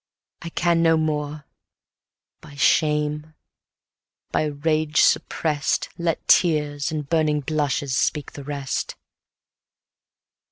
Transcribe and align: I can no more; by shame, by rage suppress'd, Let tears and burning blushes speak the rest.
I 0.41 0.49
can 0.49 0.81
no 0.81 0.97
more; 0.97 1.45
by 2.41 2.55
shame, 2.55 3.35
by 4.31 4.45
rage 4.45 5.01
suppress'd, 5.03 5.89
Let 5.95 6.27
tears 6.27 6.91
and 6.91 7.07
burning 7.07 7.41
blushes 7.41 7.95
speak 7.95 8.31
the 8.31 8.43
rest. 8.43 8.95